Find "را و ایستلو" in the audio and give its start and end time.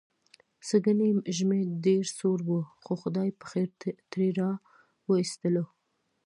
4.39-5.65